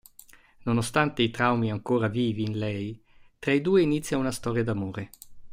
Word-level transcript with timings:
Nonostante 0.63 1.21
i 1.21 1.29
traumi 1.29 1.69
ancora 1.69 2.07
vivi 2.07 2.41
in 2.41 2.57
lei, 2.57 2.99
tra 3.37 3.51
i 3.51 3.61
due 3.61 3.83
inizia 3.83 4.17
una 4.17 4.31
storia 4.31 4.63
d'amore. 4.63 5.11